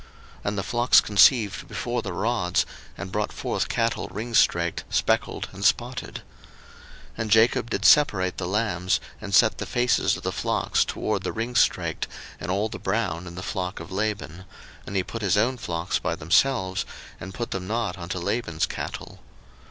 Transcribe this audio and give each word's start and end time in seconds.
01:030:039 0.37 0.39
And 0.45 0.57
the 0.57 0.63
flocks 0.63 0.99
conceived 0.99 1.67
before 1.67 2.01
the 2.01 2.11
rods, 2.11 2.65
and 2.97 3.11
brought 3.11 3.31
forth 3.31 3.69
cattle 3.69 4.07
ringstraked, 4.09 4.83
speckled, 4.89 5.47
and 5.51 5.63
spotted. 5.63 6.23
01:030:040 7.19 7.19
And 7.19 7.29
Jacob 7.29 7.69
did 7.69 7.85
separate 7.85 8.37
the 8.39 8.47
lambs, 8.47 8.99
and 9.21 9.35
set 9.35 9.59
the 9.59 9.67
faces 9.67 10.17
of 10.17 10.23
the 10.23 10.31
flocks 10.31 10.83
toward 10.85 11.21
the 11.21 11.31
ringstraked, 11.31 12.07
and 12.39 12.49
all 12.49 12.67
the 12.67 12.79
brown 12.79 13.27
in 13.27 13.35
the 13.35 13.43
flock 13.43 13.79
of 13.79 13.91
Laban; 13.91 14.45
and 14.87 14.95
he 14.95 15.03
put 15.03 15.21
his 15.21 15.37
own 15.37 15.57
flocks 15.59 15.99
by 15.99 16.15
themselves, 16.15 16.83
and 17.19 17.35
put 17.35 17.51
them 17.51 17.67
not 17.67 17.95
unto 17.99 18.17
Laban's 18.17 18.65
cattle. 18.65 19.19